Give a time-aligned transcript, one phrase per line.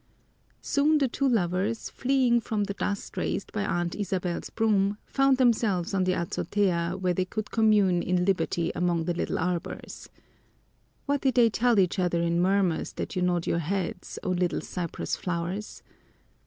[0.63, 5.93] Soon the two lovers, fleeing from the dust raised by Aunt Isabel's broom, found themselves
[5.93, 10.09] on the azotea where they could commune in liberty among the little arbors.
[11.05, 14.57] What did they tell each other in murmurs that you nod your heads, O little
[14.57, 15.83] red cypress flowers?